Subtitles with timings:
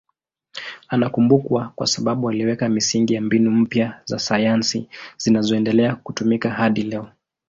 [0.87, 7.09] Anakumbukwa kwa sababu aliweka misingi ya mbinu mpya za sayansi zinazoendelea kutumika hadi leo.